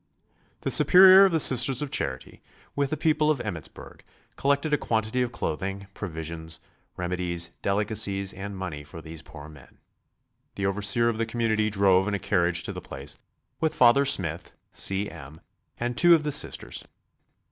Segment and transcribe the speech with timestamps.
[0.61, 2.41] The Superior of the Sisters of Charity,
[2.75, 4.01] with the people of Emmittsburg,
[4.35, 6.59] collected a quantity of clothing, provisions,
[6.97, 9.77] remedies, delicacies and money for these poor men.
[10.55, 13.15] The overseer of the community drove in a carriage to the place,
[13.59, 15.07] with Father Smith, C.
[15.07, 15.39] M.,
[15.79, 16.83] and two of the Sisters.